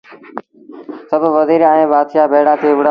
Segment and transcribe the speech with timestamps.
[1.09, 2.79] سڀ وزير ائيٚݩ بآتشآ ڀيڙآ ٿئي وهُڙآ